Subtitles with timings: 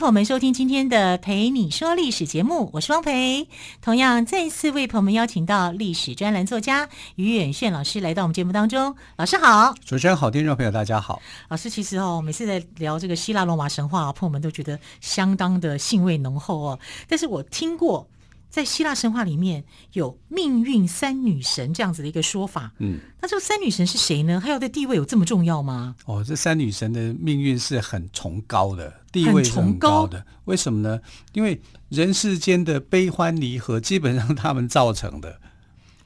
[0.00, 3.46] 朋友们收听今天的《陪你说历史》节目，我是汪培。
[3.82, 8.96] 同样再次为朋友们邀请到历史专栏作家于远炫老师来到我们节目当中。
[9.18, 11.20] 老师好，主持人好，听众朋友大家好。
[11.48, 16.78] 老师其实哦，每次在聊这个希腊罗马神话，朋友们都觉得相当的兴味浓厚哦。
[17.06, 18.08] 但是我听过。
[18.48, 19.62] 在希腊神话里面
[19.92, 24.40] 有命运三女神这样子的一个说法，嗯，那这个三女神是谁呢？
[24.42, 25.94] 她要的地位有这么重要吗？
[26.06, 30.24] 哦，这三女神的命运是很崇高的，地位是很高的。
[30.44, 31.00] 为什么呢？
[31.32, 35.40] 因为人世间的悲欢离合，基本上他们造成的。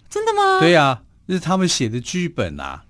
[0.09, 0.61] 真的吗？
[0.61, 2.85] 对呀、啊，这是他们写的剧本啊，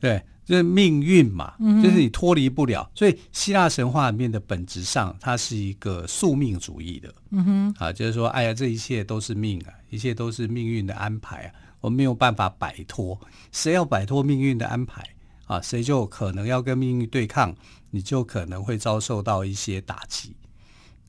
[0.00, 0.22] 对。
[0.46, 7.14] 就是命运嘛，就是你脱离不了，嗯、所以希腊神话里面的本质上，它是一个宿命主义的。
[7.30, 13.18] 嗯哼，啊，就是说，哎呀，这一切都是命啊，一切都是命运的安排啊，我们没有办法摆脱。
[13.52, 15.02] 谁要摆脱命运的安排
[15.46, 15.60] 啊？
[15.60, 17.54] 谁就可能要跟命运对抗，
[17.90, 20.34] 你就可能会遭受到一些打击。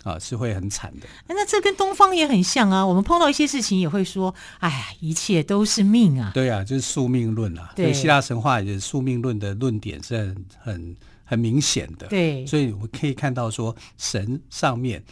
[0.04, 1.08] 啊，是会很惨的。
[1.28, 2.86] 那这跟东方也很像啊。
[2.86, 7.74] 我们碰到一些事情也会说：“哎呀，一切都是命啊。”对啊，就是宿命论啊。
[7.76, 12.06] 对，希腊神话也是宿命论的论点是很很很明显的。
[12.06, 15.04] 对，所以我们可以看到说，神上面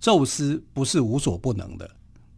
[0.00, 1.90] 宙斯不是无所不能的，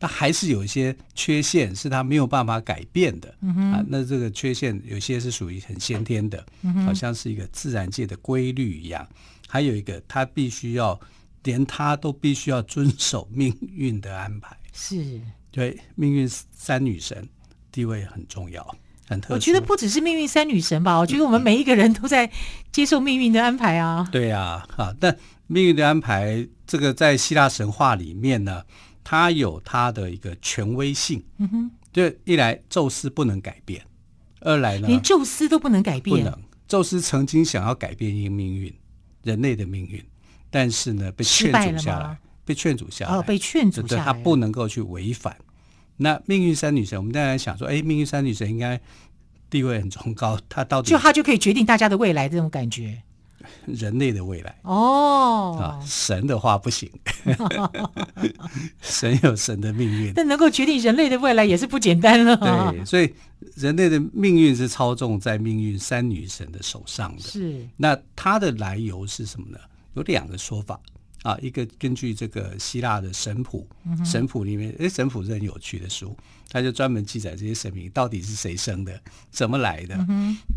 [0.03, 3.35] 他还是有一些缺陷是他没有办法改变的。
[3.41, 3.73] 嗯。
[3.73, 6.45] 啊，那这个缺陷有些是属于很先天的，
[6.85, 9.09] 好像是一个自然界的规律一样。
[9.49, 11.01] 还有一个，他必须要。
[11.45, 15.21] 连他都必须要遵守命运的安排，是
[15.51, 17.29] 对命运三女神
[17.73, 18.65] 地位很重要，
[19.09, 19.35] 很特殊。
[19.35, 22.31] 我觉得不只是命运三女神吧，我觉得我们每一个人都在
[22.71, 24.09] 接受命运的安排啊。
[24.13, 28.63] 对呀，啊，但命运的安排这个在希腊神话里面呢，
[29.05, 31.23] 它有它的一个权威性。
[31.39, 33.85] 嗯哼，就一来宙斯不能改变，
[34.41, 36.17] 二来呢，连宙斯都不能改变。
[36.17, 38.75] 不能，宙斯曾经想要改变一个命运，
[39.23, 40.03] 人类的命运。
[40.51, 45.37] 但是呢，被劝阻下来，被劝阻下来，哦，被劝阻下来，他不能够去违反。
[45.97, 48.81] 那命运三女神，我们当然想说，哎，命运三女神应该
[49.49, 53.03] 地位很崇高，她到底就她就可以决定大家的未来，这种感觉。
[53.67, 56.91] 人类的未来哦，啊，神的话不行，
[58.81, 62.37] 神有神的命运，但能够决定人类的未来也是不简单了。
[62.37, 63.13] 对，所以
[63.57, 67.23] 人类的命运是操纵在命运三女神的手上的。
[67.23, 69.59] 是，那它的来由是什么呢？
[69.95, 70.81] 有两个说法
[71.23, 73.69] 啊，一个根据这个希腊的神谱，
[74.05, 76.17] 神谱里面，哎，神谱是很有趣的书，
[76.49, 79.01] 它就专门记载这些神明到底是谁生的，
[79.31, 79.95] 怎么来的。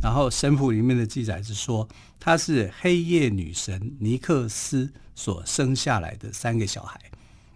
[0.02, 1.88] 然后神谱里面的记载是说，
[2.20, 7.00] 他是黑夜女神尼克斯所生下来的三个小孩，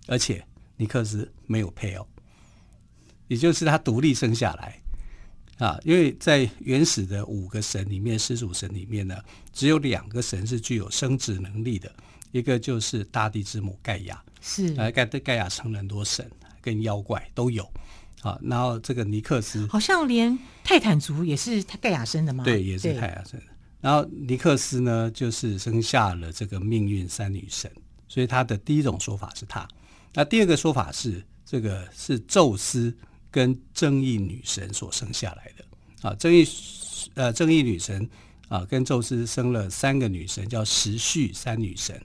[0.07, 0.45] 而且
[0.77, 2.07] 尼克斯没有配偶，
[3.27, 4.79] 也就是他独立生下来。
[5.57, 9.17] 啊，因为在原始的五个神里面，始祖神里面呢，
[9.51, 11.93] 只有两个神是具有生殖能力的，
[12.31, 16.29] 一个就是大地之母盖亚，是，呃，盖盖亚成了很多神
[16.61, 17.63] 跟妖怪都有，
[18.21, 22.43] 啊，然后这个尼克斯好像连泰坦族也是盖亚生的吗？
[22.43, 23.45] 对，也是泰亚生的。
[23.81, 27.71] 然后尼克斯呢，就是生下了这个命运三女神，
[28.07, 29.67] 所以他的第一种说法是他，
[30.13, 32.95] 那第二个说法是这个是宙斯。
[33.31, 36.43] 跟正义女神所生下来的啊，正义
[37.13, 38.09] 呃正义女神
[38.47, 42.01] 啊，跟宙斯生了三个女神，叫时序三女神。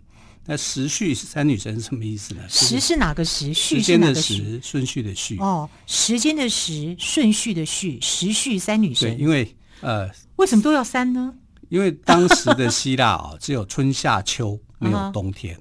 [0.46, 2.42] 那时序三女神是什么意思呢？
[2.48, 3.54] 时是哪个时？
[3.54, 4.60] 序是哪个时？
[4.62, 5.38] 顺序的序。
[5.38, 9.16] 哦，时间的时，顺序的序，时序三女神。
[9.16, 11.34] 对，因为呃，为什么都要三呢？
[11.70, 15.58] 因为当时的希腊啊，只有春夏秋， 没有冬天，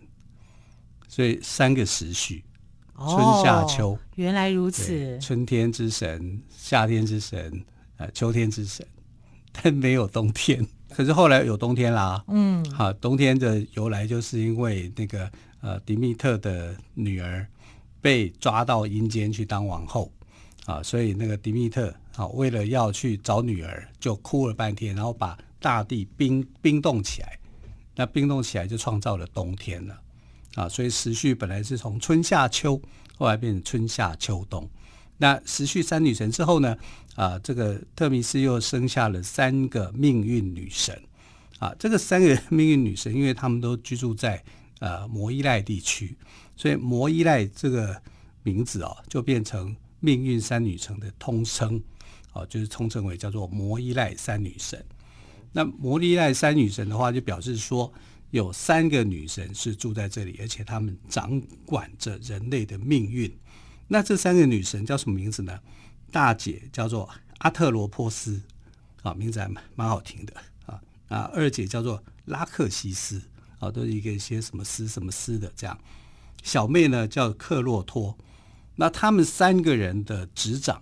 [1.08, 2.44] 所以三个时序。
[2.96, 5.18] 春夏秋，哦，原来如此。
[5.20, 7.66] 春天之神，夏天之神，
[7.98, 8.86] 呃，秋天之神，
[9.52, 10.66] 但没有冬天。
[10.96, 12.24] 可是后来有冬天啦。
[12.28, 15.30] 嗯，好，冬天的由来就是因为那个
[15.62, 17.46] 呃，迪密特的女儿
[18.02, 20.12] 被抓到阴间去当王后
[20.66, 27.38] 啊，所以那个迪密特啊，为了要去找女儿，就哭了半天，然后把大地冰冰冻起来。
[27.96, 30.00] 那冰冻起来就创造了冬天了。
[30.56, 32.80] 啊，所以时序本来是从春夏秋，
[33.18, 34.70] 后来变成春夏秋冬。
[35.24, 36.76] 那时序三女神之后呢？
[37.16, 41.02] 啊，这个特密斯又生下了三个命运女神。
[41.60, 44.44] 啊，这个三个 命运女神，因为他们都居住在
[44.80, 46.14] 呃摩伊赖地区，
[46.58, 48.02] 所以摩伊赖这个
[48.44, 51.82] 名字哦，就变成命运三女神的通称，
[52.34, 54.84] 哦，就是通称为叫做摩伊赖三女神。
[55.54, 57.90] 那摩伊赖三女神的话，就表示说
[58.32, 63.34] 有三个女神是住在这里，而且她们掌管着人类的命运。
[63.94, 65.60] 那这三个女神叫什么名字呢？
[66.12, 67.08] 大姐叫做
[67.38, 68.42] 阿特罗波斯，
[69.04, 70.34] 啊，名字还蛮蛮好听的
[70.66, 70.82] 啊。
[71.10, 73.22] 啊，二姐叫做拉克西斯，
[73.60, 75.80] 啊，都是一个一些什么斯什么斯的这样。
[76.42, 78.18] 小妹呢叫克洛托。
[78.78, 80.82] 那他们三个人的执掌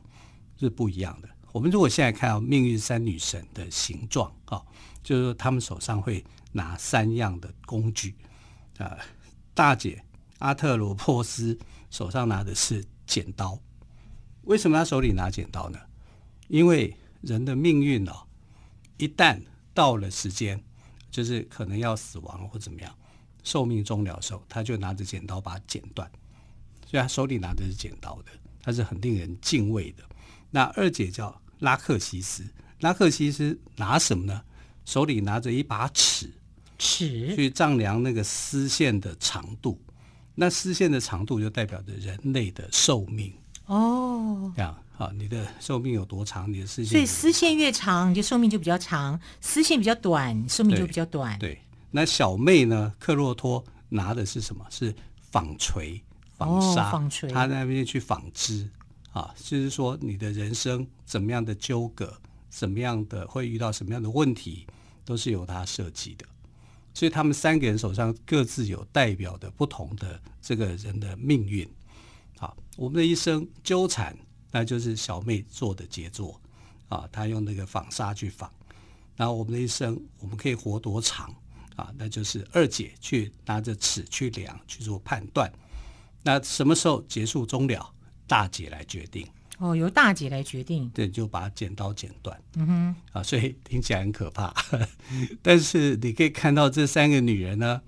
[0.57, 1.27] 是不一样的。
[1.51, 4.61] 我们如果现在看到命运三女神的形状啊，
[5.03, 6.23] 就是说他们手上会
[6.53, 8.15] 拿三样的工具
[8.77, 8.97] 啊。
[9.53, 10.01] 大姐
[10.39, 11.59] 阿特罗珀斯
[11.89, 13.59] 手上拿的是剪刀，
[14.43, 15.77] 为什么他手里拿剪刀呢？
[16.47, 18.13] 因为人的命运哦，
[18.95, 19.37] 一旦
[19.73, 20.63] 到了时间，
[21.11, 22.95] 就是可能要死亡或怎么样，
[23.43, 26.09] 寿命终了的时候，他就拿着剪刀把它剪断。
[26.87, 28.31] 所以他手里拿的是剪刀的，
[28.63, 30.03] 他是很令人敬畏的。
[30.49, 31.39] 那二姐叫。
[31.61, 32.43] 拉克西斯，
[32.79, 34.43] 拉克西斯拿什么呢？
[34.83, 36.27] 手里拿着一把尺，
[36.79, 39.79] 尺去丈量那个丝线的长度。
[40.35, 43.33] 那丝线的长度就代表着人类的寿命
[43.65, 44.51] 哦。
[44.55, 46.51] 这样好，你的寿命有多长？
[46.51, 51.37] 你的丝线，所以丝线越长，你就寿命就比较长；丝线比较短，寿命就比较短。
[51.39, 51.55] 对。
[51.55, 52.93] 对，那小妹呢？
[52.99, 54.63] 克洛托拿的是什么？
[54.69, 54.93] 是
[55.31, 55.99] 纺锤、
[56.37, 58.69] 纺纱、纺锤，他在那边去纺织。
[59.11, 62.15] 啊，就是说你的人生怎么样的纠葛，
[62.49, 64.65] 怎么样的会遇到什么样的问题，
[65.03, 66.25] 都是由他设计的。
[66.93, 71.67] 所以他们三个人手上各自有代表的不同的这个人的命运。
[72.38, 74.17] 好，我们的一生纠缠，
[74.51, 76.39] 那就是小妹做的杰作
[76.89, 78.51] 啊，她用那个纺纱去纺。
[79.15, 81.33] 然后我们的一生，我们可以活多长
[81.75, 81.93] 啊？
[81.97, 85.51] 那就是二姐去拿着尺去量去做判断。
[86.23, 87.93] 那什么时候结束终了？
[88.27, 89.27] 大姐来决定
[89.61, 92.35] 哦，由大姐来决定，对，就把剪刀剪断。
[92.55, 94.51] 嗯哼，啊，所以听起来很可怕。
[95.43, 97.79] 但是你可以看到这三个女人呢，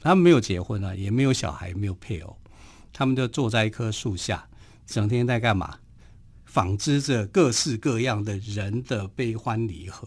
[0.00, 2.38] 她们没有结婚啊，也没有小孩，也没有配偶，
[2.92, 4.46] 她们就坐在一棵树下，
[4.86, 5.78] 整天在干嘛？
[6.44, 10.06] 纺织着各式各样的人的悲欢离合。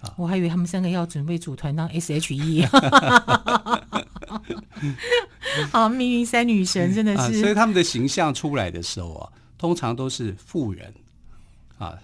[0.00, 2.64] 啊，我还以为他们三个要准备组团当 S.H.E。
[5.70, 10.94] 好，命运三女神真的是，啊、所以他们的形象出来的时候啊，通常都是富人
[11.76, 11.98] 啊，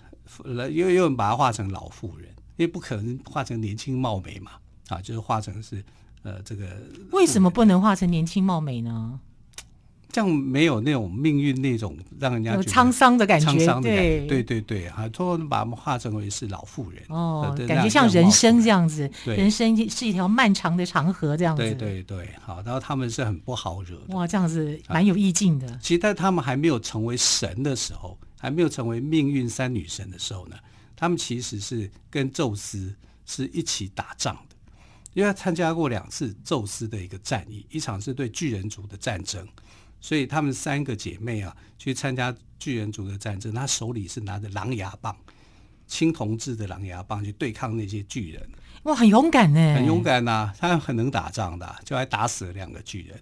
[0.71, 4.51] 因为有人把它画成老妇人，因为不可能画成年轻貌美嘛，
[4.89, 5.83] 啊，就是画成是
[6.23, 6.77] 呃这个。
[7.13, 9.19] 为什么不能画成年轻貌美呢？
[10.17, 14.43] 这样没有那种命运那种让人家有沧桑的感觉，沧桑的感觉，对。
[14.43, 25.79] 对对，哈，通常把他们化成为是老妇人哦，感觉像人生这样子，人生是一条漫长的长河这样子，对对对，好，然后他们是很不好惹的，哇，这样子蛮有意境的。
[25.83, 30.57] 其实在他们还没有成为神的时候，还没有成为命运三女神的时候呢，
[30.97, 32.95] 他们其实是跟宙斯
[33.27, 34.57] 是一起打仗的，
[35.13, 39.47] 因为他参加过两次宙斯的一个战役，一场是对巨人族的战争。
[40.01, 45.17] 所以她们三个姐妹啊，去参加巨人族的战争，她手里是拿着狼牙棒，
[45.87, 48.49] 青铜制的狼牙棒去对抗那些巨人。
[48.85, 53.21] 哇，很勇敢呢，很勇敢呐、啊，她很能打仗的，就还打死了两个巨人。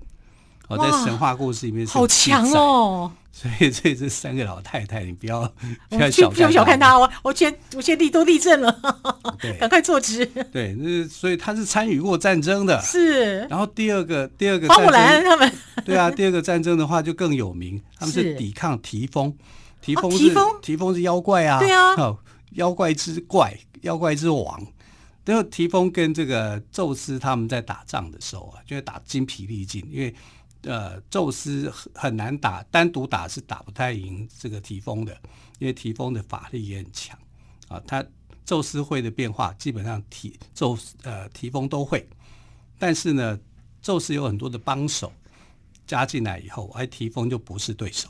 [0.68, 3.12] 哦，在神话故事里面是好强哦。
[3.34, 5.40] 所以这这三个老太太，你不要
[5.90, 6.96] 不要小看，不要小看她。
[6.96, 8.72] 我我先我现在地都立正了，
[9.40, 10.24] 对，赶快坐直。
[10.52, 12.80] 对，那所以她是参与过战争的。
[12.80, 13.40] 是。
[13.50, 15.52] 然后第二个第二个花木兰他们。
[15.84, 19.36] 对啊，第二个战争的话就更有名， 他们是抵抗提丰。
[19.82, 21.58] 提丰是提丰是妖怪啊。
[21.58, 22.16] 对啊。
[22.52, 24.64] 妖怪之怪，妖怪之王。
[25.24, 30.14] 然后提丰跟这个宙斯他们在打仗的时候啊，就会打精疲力尽，因为。
[30.64, 35.14] 呃，宙斯很难打，单独打是打不太赢这个提丰的，
[35.58, 37.18] 因为提丰的法力也很强
[37.68, 37.80] 啊。
[37.86, 38.04] 他
[38.44, 42.06] 宙斯会的变化，基本上提宙斯呃提丰都会，
[42.78, 43.38] 但是呢，
[43.82, 45.12] 宙斯有很多的帮手
[45.86, 48.08] 加进来以后，哎，提丰就不是对手。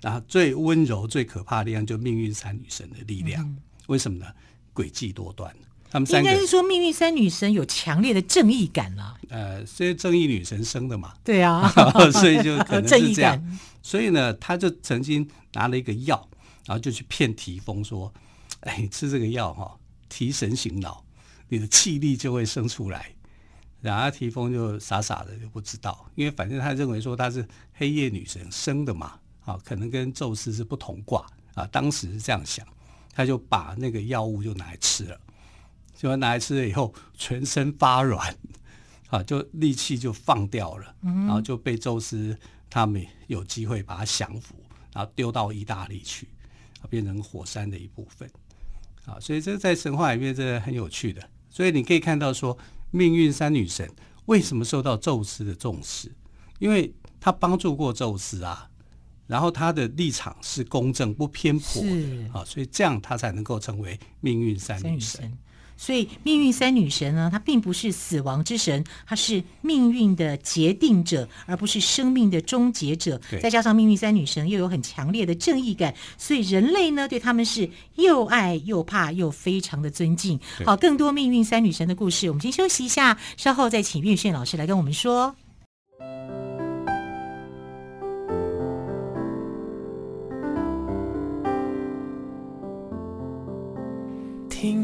[0.00, 3.42] 然后最温柔、最可怕的力量，就命运三女神的力量。
[3.44, 4.26] 嗯、为什么呢？
[4.74, 5.54] 诡计多端。
[5.90, 9.16] 他们应该是说，命运三女神有强烈的正义感了。
[9.28, 11.14] 呃，所以正义女神生的嘛。
[11.24, 11.68] 对啊，
[12.12, 13.58] 所以就可能是这样。
[13.82, 16.28] 所以呢，他就曾经拿了一个药，
[16.66, 18.12] 然后就去骗提丰说
[18.60, 19.76] ：“哎，你吃这个药哈，
[20.08, 21.04] 提神醒脑，
[21.48, 23.12] 你的气力就会生出来。”
[23.80, 29.14] 然后提丰就傻傻的就不知道，因为反正他认为说他是黑夜女神生的嘛，
[29.44, 31.24] 啊，可能跟宙斯是不同卦
[31.54, 31.64] 啊。
[31.70, 32.66] 当时是这样想，
[33.14, 35.20] 他就把那个药物就拿来吃了。
[35.96, 38.36] 就拿来吃了以后，全身发软，
[39.08, 42.38] 啊，就力气就放掉了，然后就被宙斯
[42.68, 44.54] 他们有机会把他降服，
[44.92, 46.26] 然然后丢到意大利去，
[46.88, 48.26] 变成火山的一部分。
[49.04, 51.22] 啊，所以这在神话里面这很有趣的。
[51.50, 52.56] 所以你可以看到说，
[52.90, 53.86] 命运三女神
[54.24, 56.10] 为什么受到宙斯的重视？
[56.58, 58.70] 因为他帮助过宙斯啊，
[59.26, 65.30] 然后他的立场是公正不偏颇的啊，所以这样他才能够成为命运三女神。
[65.76, 73.20] 所以，命运三女神呢，她并不是死亡之神，她是命运的决定者，而不是生命的终结者。
[73.42, 80.40] 再加上命运三女神又有很强烈的正义感，所以人类呢，对他们是又爱又怕又非常的尊敬。
[80.64, 85.34] 好，更多命运三女神的故事，我们先休息一下，稍后再请月炫老师来跟我们说。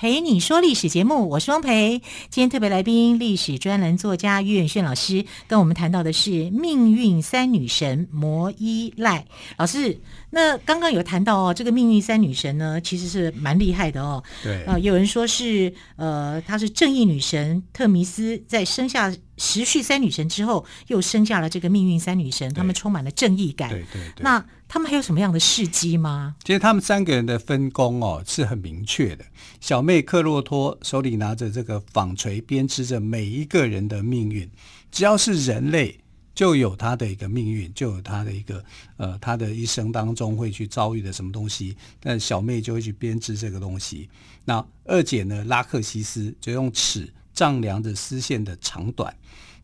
[0.00, 2.00] 陪你说历史节目，我是汪培。
[2.30, 9.26] 今天特别来宾，历史专栏作家于远炫老师，跟我们谈到的是命运三女神摩依赖
[9.58, 10.00] 老师。
[10.30, 14.22] 那刚刚有谈到哦，这个命运三女神呢，其实是蛮厉害的哦。
[14.42, 23.70] 对啊、呃，有人说是呃，她是正义女神特弥斯，在生下时序三女神之后，又生下了这个命运三女神，她们充满了正义感。
[23.70, 24.22] 对对对。
[24.22, 26.36] 那他们还有什么样的事迹吗？
[26.44, 29.24] 其实他们三个人的分工哦是很明确的。
[29.60, 34.48] 小妹克洛托手里拿着这个纺锤，编织着每一个人的命运。
[34.92, 35.99] 只要是人类，
[36.34, 38.64] 就有他的一个命运，就有他的一个
[38.96, 41.76] 呃，他的一生当中会去遭遇的什么东西。
[42.02, 44.08] 那小妹就会去编织这个东西。
[44.44, 49.14] 那二姐呢，拉克西斯就用尺丈量着丝线的长短。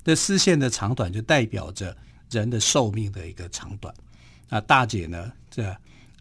[0.05, 1.97] 这丝线的长短就代表着
[2.31, 3.95] 人的寿命的一个长短。
[4.49, 5.65] 那大姐呢，这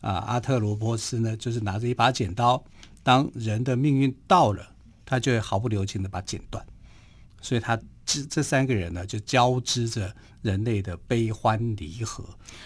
[0.01, 2.63] 啊阿特罗波斯呢，就是拿着一把剪刀。
[3.03, 4.67] 当人的命运到了，
[5.05, 6.65] 他就会毫不留情的把剪断，
[7.42, 12.24] 所以他这这三个人呢，就交织着人类的悲欢离合。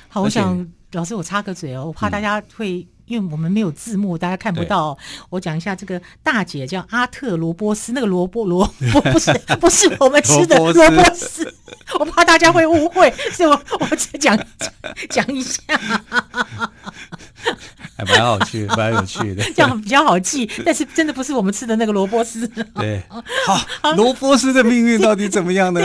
[0.08, 2.82] 好，我想老师，我插个嘴哦，我怕大家会。
[2.82, 4.96] 嗯因为我们没有字幕，大家看不到。
[5.32, 11.52] 我讲一下，这个大姐叫阿特罗波斯，那个萝卜萝卜不是 不是我们吃的萝卜丝，
[12.00, 14.38] 我怕大家会误会，所以我我再讲
[15.10, 15.60] 讲一下，
[18.00, 20.48] 还蛮好趣，蛮有趣的， 这样比较好记。
[20.64, 22.48] 但是真的不是我们吃的那个萝卜丝。
[22.76, 23.02] 对，
[23.48, 25.82] 好，萝卜丝的命运到底怎么样呢？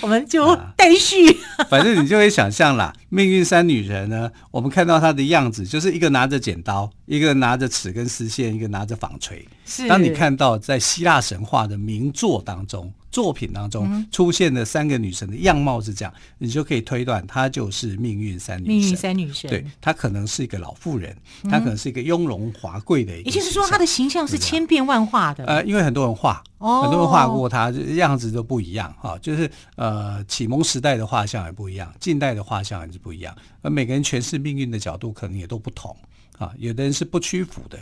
[0.00, 1.36] 我们就待续。
[1.68, 5.42] 反正你就会想象啦，命运三女人呢，我们看到她的样。
[5.42, 9.44] 样子就是一个拿着剪刀，一个拿着尺跟丝线，一个拿着纺锤。
[9.66, 18.74] 是，当你看到在希腊神话的名作当中、作品当中出现的三个女神的样貌是这样，嗯、你就可以推断她就是命运三女神。
[18.74, 21.14] 命运三女神，对，她可能是一个老妇人，
[21.44, 23.30] 她可能是一个雍容华贵的一个。
[23.30, 25.44] 也就是说，她的形象是千变万化的。
[25.44, 29.18] 呃，因为很多人画，哦、很多人画过她，样子都不一样哈。
[29.20, 33.36] 就是呃，启蒙时代的画像也不一样，近代的画像也是不一样。
[33.60, 35.94] 而每个人诠释命运的角度可能也都不同
[36.38, 36.50] 啊。
[36.56, 37.78] 有的人是不屈服的。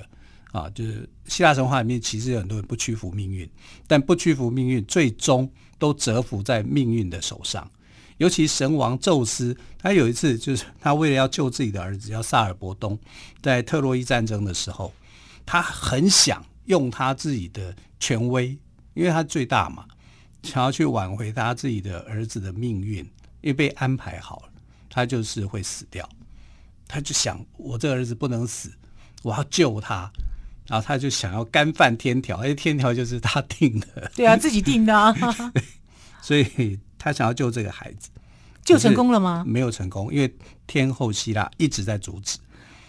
[0.52, 3.48] 啊，就是希腊神话里面，其实有很多人不屈服命运，
[3.86, 7.70] 但不屈服命运，最终都折服在命运的手上。
[8.18, 12.98] 尤其神王宙斯，他有一次就是他为了要救自己的儿子，叫萨尔伯东，
[13.40, 14.92] 在特洛伊战争的时候，
[15.46, 18.58] 他很想用他自己的权威，
[18.92, 19.86] 因为他最大嘛，
[20.42, 22.98] 想要去挽回他自己的儿子的命运，
[23.40, 24.52] 因为被安排好了，
[24.90, 26.06] 他就是会死掉，
[26.86, 28.70] 他就想我这个儿子不能死，
[29.22, 30.10] 我要救他。
[30.70, 34.10] 然后他就想要干犯天条， 哎，天条就是他定的。
[34.14, 35.12] 对啊，自己定的啊。
[36.22, 38.08] 所以他想要救这个孩子，
[38.64, 39.42] 救成功了吗？
[39.44, 40.32] 没有成功，因为
[40.68, 42.38] 天后希拉一直在阻止。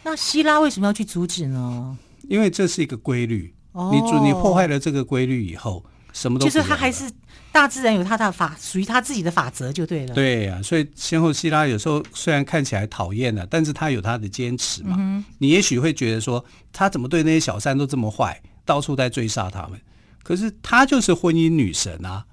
[0.03, 1.97] 那希拉为什么要去阻止呢？
[2.29, 3.51] 因为这是一个规律。
[3.71, 5.83] 哦，你阻你破坏了这个规律以后。
[6.13, 7.09] 什么都就是他还是
[7.51, 10.13] 大自然有他的法，属于他自己的法则就对了。
[10.13, 14.95] 对呀、啊，所以先后希拉有时候虽然看起来讨厌了，但是他有他的坚持嘛。
[14.99, 19.79] 嗯、你也许会觉得说，他怎么对那些小三都这么坏，到处在追杀他们？
[20.23, 22.23] 可是他就是婚姻女神啊，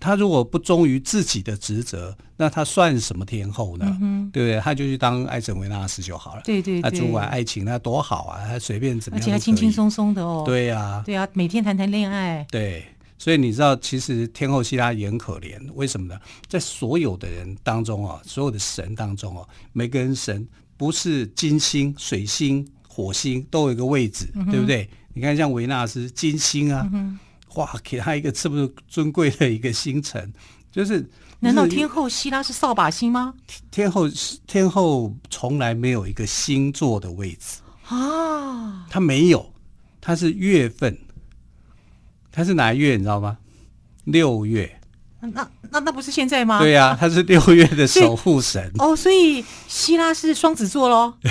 [0.00, 3.96] 他如果不忠于自己的职责，那他算什么天后呢？
[4.02, 4.60] 嗯、对不对？
[4.60, 6.42] 他就去当爱神维纳斯就好了。
[6.44, 10.42] 对对对，他主管爱情那多好啊，他随便怎么样，而且还轻轻松松的哦。
[10.44, 12.44] 对呀、啊，对呀、啊，每天谈谈恋爱。
[12.50, 12.84] 对，
[13.18, 16.20] 所以你知道，其实天后希拉也很可怜，为什么呢？
[16.48, 20.46] 在所有的人当中啊，所有的神当中啊，每个人神
[20.76, 24.88] 不是金星、水星、火星都有一个位置，嗯、对不对？
[25.14, 26.88] 你看，像维纳斯金星啊。
[26.92, 27.18] 嗯
[27.54, 30.30] 哇，给他一个这么尊贵的一个星辰，
[30.70, 31.08] 就是
[31.40, 33.32] 难道天后希拉是扫把星吗？
[33.70, 34.06] 天后
[34.46, 39.54] 天后从来没有一个星座的位置啊，他没有，
[40.02, 40.94] 他是月份，
[42.36, 43.38] 他是哪月你知道吗？
[44.04, 44.78] 六月，
[45.20, 46.58] 那那那不是现在吗？
[46.58, 51.14] 对呀、啊，他是六月的守护神哦，所以希拉是双子座喽。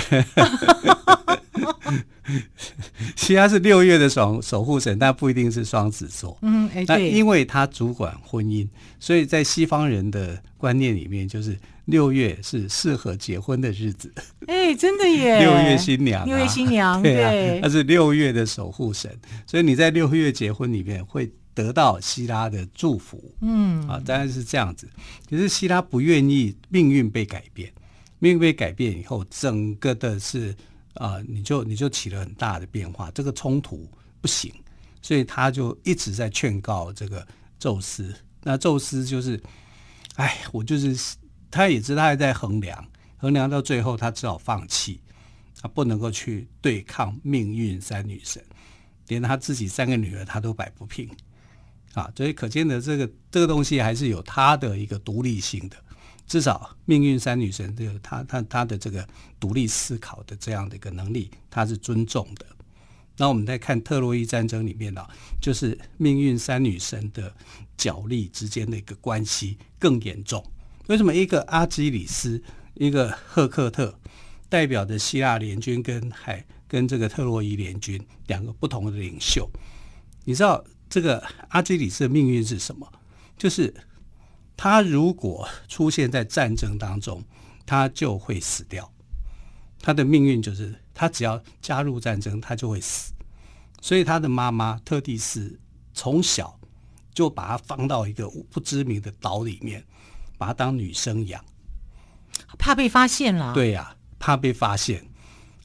[3.14, 6.36] 希拉是六月的守守护神，但不一定是双子座。
[6.42, 8.66] 嗯，哎，那因为他主管婚姻，
[8.98, 11.56] 所以在西方人的观念里面，就是
[11.86, 14.12] 六月是适合结婚的日子。
[14.46, 15.40] 哎，真的耶！
[15.40, 19.10] 六月新娘、啊，六月新娘， 对啊，他是六月的守护神，
[19.46, 23.34] 所以你在六月结婚里面会得到希拉的祝福。
[23.40, 24.88] 嗯，啊，当然是这样子。
[25.28, 27.72] 可是希拉不愿意命运被改变，
[28.18, 30.54] 命运被改变以后，整个的是。
[30.98, 33.86] 啊、呃，你就你就起了很大的变化，这个冲突
[34.22, 34.50] 不行，
[35.02, 37.22] 所以他就一直在劝告这个
[37.58, 38.14] 宙斯。
[38.42, 39.38] 那宙斯就是，
[40.14, 40.96] 哎，我就是，
[41.50, 42.86] 他也知道他在衡量，
[43.16, 45.00] 衡量到最后，他只好放弃，
[45.60, 48.44] 他不能够去对抗命运三女神，
[49.08, 51.08] 连他自己三个女儿他都摆不平
[51.94, 55.76] 啊，所以可见的这个这个东西还是有他的一个独立性的。
[56.26, 59.06] 至少命运三女神这个她她她的这个
[59.38, 62.44] 独立思考的这样的一个能力，她是尊重的。
[63.16, 65.06] 那我们再看特洛伊战争里面呢，
[65.40, 67.32] 就是命运三女神的
[67.78, 70.44] 角力之间的一个关系更严重。
[70.88, 72.42] 为什么一个阿基里斯，
[72.74, 73.98] 一个赫克特，
[74.48, 79.50] 代表着希腊联军跟海跟这个特洛伊联军两个不同的领袖？
[80.24, 82.90] 你知道这个阿基里斯的命运是什么？
[83.36, 83.74] 就是。
[84.58, 87.22] 他如果出现在战争当中，
[87.66, 88.90] 他就会死掉。
[89.82, 93.12] 他的命运就是，他只要加入战争，他就会死。
[93.82, 95.60] 所以他的妈妈特蒂斯
[95.92, 96.58] 从小
[97.12, 99.84] 就把他放到一个不知名的岛里面，
[100.36, 101.44] 把他当女生养，
[102.58, 103.54] 怕被发现了。
[103.54, 105.04] 对呀、啊，怕被发现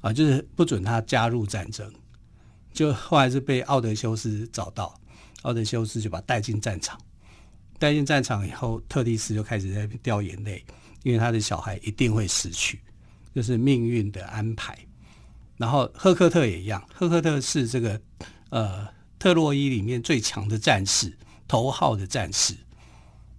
[0.02, 1.92] 啊，就是不准他加入战争。
[2.74, 5.00] 就后来是被奥德修斯找到，
[5.42, 7.00] 奥德修斯就把他带进战场。
[7.78, 10.64] 带进战场以后，特蒂斯就开始在掉眼泪，
[11.02, 12.80] 因为他的小孩一定会死去，
[13.34, 14.78] 就是命运的安排。
[15.58, 18.00] 然后赫克特也一样，赫克特是这个
[18.52, 21.12] 呃特洛伊里面最强的战士，
[21.48, 22.56] 头号的战士，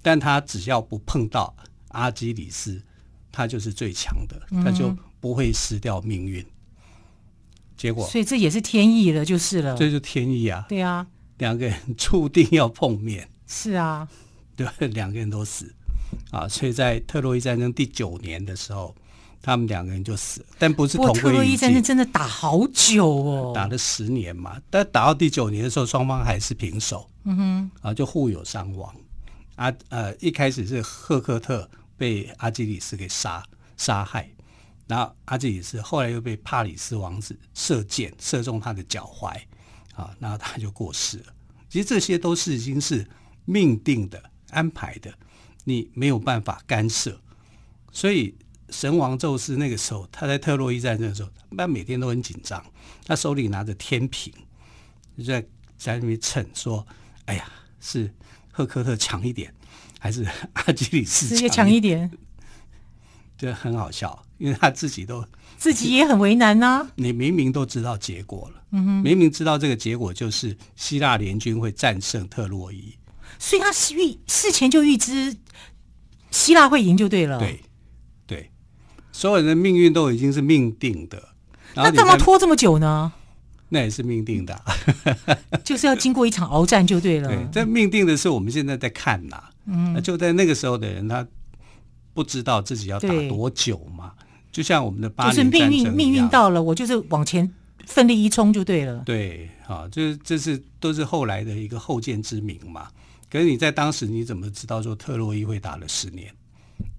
[0.03, 1.55] 但他只要不碰到
[1.89, 2.83] 阿基里斯，
[3.31, 6.45] 他就是最强的，他就不会失掉命运。
[7.77, 10.67] 结果，所以这也是天意了，就是了，这就是天意啊！
[10.69, 11.07] 对啊，
[11.39, 13.29] 两个人注定要碰面。
[13.47, 14.09] 是啊。
[14.55, 15.75] 对，两个人都死
[16.31, 18.95] 啊，所以在特洛伊战争第九年的时候，
[19.41, 21.23] 他们两个人就死了，但不是同归于尽。
[21.23, 27.09] 特洛伊战争真的打好久哦，打了十年嘛，但打到第九年的时候，双方还是平手。
[27.25, 28.95] 嗯哼，啊，就互有伤亡。
[29.63, 33.45] 啊呃，一开始是赫克特被阿基里斯给杀
[33.77, 34.29] 杀害，
[34.89, 39.41] 然后阿基里斯后来又被帕里斯王子射箭射中他的脚踝，
[39.95, 41.33] 啊，然后他就过世了。
[41.69, 43.07] 其实这些都是已经是
[43.45, 44.21] 命定的。
[44.51, 45.11] 安排的，
[45.65, 47.19] 你没有办法干涉，
[47.91, 48.37] 所以
[48.69, 52.63] 神王宙斯那个时候，他在特洛伊战争的时候，他每天都很紧张，
[53.07, 54.31] 他手里拿着天平，
[55.17, 55.41] 就在
[55.79, 56.87] 在那边称说
[57.25, 58.13] ：“哎呀，是
[58.53, 59.53] 赫克特强一点，
[59.99, 62.09] 还是阿基里斯强强一点？”
[63.37, 65.25] 这很好笑，因为他自己都
[65.59, 66.93] 自己也很为难呐、啊。
[66.95, 72.95] 你明明都知道结果了，嗯哼，明明知道这个结果就是希腊联军会战胜特洛伊。
[73.41, 75.37] 所以他是预事前就预知
[76.31, 77.41] 希腊会赢就对了。
[77.41, 77.61] 对，
[78.27, 78.51] 对，
[79.11, 81.31] 所有人的命运都已经是命定的。
[81.75, 83.13] 那干嘛拖这么久呢？
[83.73, 84.63] 那也是命定的，
[85.65, 87.29] 就是要经过一场鏖战就对了。
[87.29, 89.43] 对，这命定的是我们现在在看呐。
[89.65, 91.27] 嗯，就在那个时候的人，他
[92.13, 94.13] 不知道自己要打多久嘛。
[94.51, 97.51] 就像我们的八就是命运，命运到了，我就是往前
[97.87, 99.03] 奋力一冲就对了。
[99.07, 102.89] 对，啊，就是这是都是后来的一个后见之明嘛。
[103.31, 106.31] 可是你在当时你怎么知道说特洛伊会打了十年？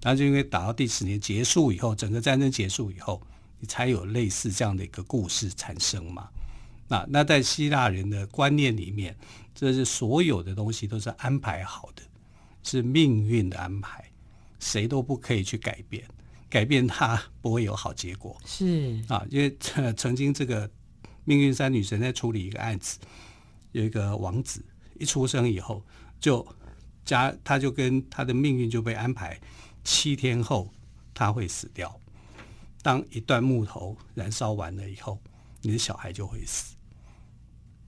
[0.02, 3.22] 那就因为打到第十年结束以后，整个战争结束以后，
[3.60, 6.26] 你才有类似这样的一个故事产生嘛。
[6.88, 9.16] 那那在希腊人的观念里面，
[9.54, 12.02] 这是所有的东西都是安排好的，
[12.62, 14.04] 是命运的安排，
[14.60, 16.04] 谁都不可以去改变，
[16.48, 18.36] 改变它不会有好结果。
[18.44, 19.56] 是啊，因为
[19.96, 20.70] 曾经这个
[21.24, 22.98] 命运三女神在处理一个案子，
[23.72, 24.64] 有一个王子
[24.98, 25.82] 一出生以后，
[26.20, 26.46] 就
[27.04, 29.40] 家他就跟他的命运就被安排
[29.82, 30.70] 七天后
[31.14, 31.98] 他会死掉。
[32.82, 35.18] 当一段木头燃烧完了以后，
[35.64, 36.76] 你的小孩就会死。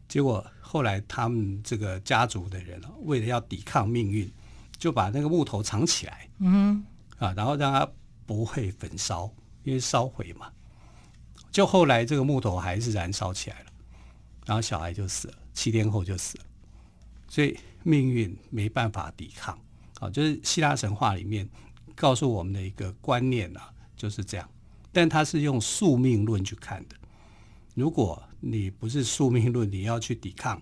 [0.09, 4.33] 结果后来他们这个家族的人为了要抵抗命运，
[4.79, 6.83] 就把那个木头藏起来，嗯
[7.19, 7.87] 啊，然后让它
[8.25, 9.31] 不会焚烧，
[9.63, 10.51] 因为烧毁嘛。
[11.53, 13.67] 就后来这个木头还是燃烧起来了，
[14.47, 16.45] 然后小孩就死了，七天后就死了。
[17.29, 19.59] 所以命运没办法抵抗
[20.01, 21.47] 啊，就是希腊神话里面
[21.95, 24.49] 告诉我们的一个观念啊，就是这样。
[24.93, 26.97] 但他是用宿命论去看的。
[27.77, 30.61] 如果你不是宿命论，你要去抵抗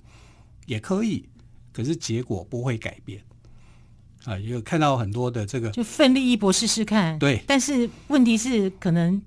[0.67, 1.27] 也可以，
[1.73, 3.23] 可是结果不会改变
[4.25, 4.37] 啊。
[4.39, 7.17] 有看到很多的这个，就奋力一搏试试看。
[7.19, 9.23] 对，但是问题是，可能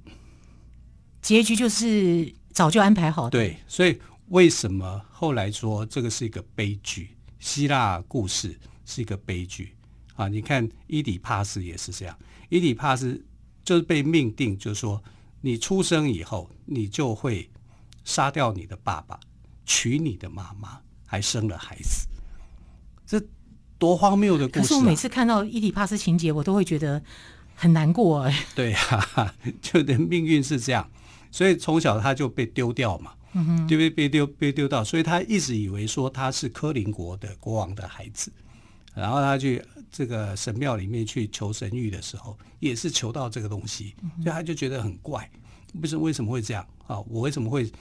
[1.21, 3.31] 结局就是早就安排好的。
[3.31, 7.09] 对，所以为什么后来说这个是一个悲剧？
[7.39, 9.73] 希腊故事是一个悲剧
[10.15, 10.27] 啊！
[10.27, 12.19] 你看伊底帕斯也是这样，
[12.49, 13.23] 伊底帕斯。
[13.63, 15.03] 就是被命定，就是说，
[15.41, 17.49] 你出生以后，你就会
[18.07, 19.19] 杀掉你的爸爸，
[19.65, 22.07] 娶你的妈妈，还生了孩子，
[23.05, 23.21] 这
[23.77, 24.61] 多荒谬的故事啊！
[24.61, 27.03] 可是我每次看到伊底帕斯情节，我都会觉得
[27.53, 28.45] 很难过哎。
[28.55, 30.89] 对啊， 就的命运是这样，
[31.31, 38.31] 所以从小他就被丢掉嘛，嗯哼，就被被丢被丢到，所以他一直以为说他是科林国的国王的孩子。
[38.95, 43.93] 然后他去这个神庙里面去求神谕的时候，也是求到这个东西，
[44.23, 45.29] 所以他就觉得很怪，
[45.79, 46.99] 不是为什么会这样啊？
[47.01, 47.71] 我为什么会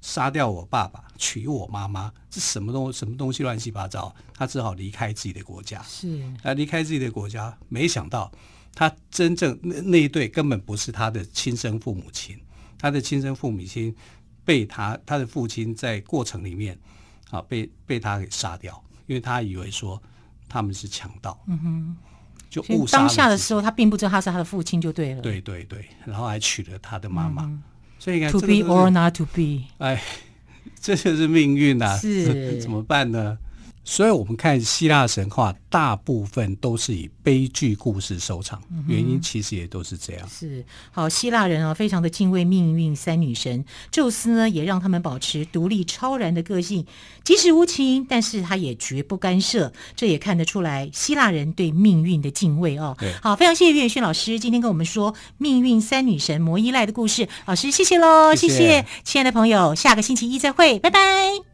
[0.00, 2.12] 杀掉我爸爸，娶我妈妈？
[2.30, 4.14] 这什么东什么东西乱七八糟？
[4.34, 5.82] 他只好离开自己的国家。
[5.82, 8.30] 是，他离开自己的国家，没想到
[8.74, 12.38] 他真正那那一对根本不是他的亲生父母亲，
[12.78, 13.94] 他的亲生父母亲
[14.44, 16.78] 被他他的父亲在过程里面
[17.30, 20.02] 啊被被他给杀掉，因为他以为说。
[20.50, 21.96] 他们是强盗，嗯哼，
[22.48, 22.96] 就误杀。
[22.96, 25.20] 当下的时候，他并不知道他是他的父亲，就对了。
[25.20, 27.62] 对对对，然后还娶了他的妈妈，嗯、
[27.98, 30.00] 所以你看，to be or not to be，哎，
[30.80, 31.96] 这就是命运啊！
[31.96, 33.36] 是怎么办呢？
[33.90, 40.26] 所以，我们看希腊神话，大部分都是以悲剧故事收场，原因其实也都是这样。
[40.26, 46.84] 嗯、是好，希腊人啊，非常的敬畏命运三女神，宙斯呢，也让他们保持独立超然的个性，
[47.24, 49.72] 即使无情，但是他也绝不干涉。
[49.96, 52.94] 这也看得出来，希腊人对命运的敬畏哦。
[53.22, 57.26] 好，非常谢谢岳轩老师今天跟我们说命运三女神摩伊赖的故事。
[57.46, 61.47] 老师，谢谢喽，谢谢亲爱的朋友，下个星期一再会，拜拜。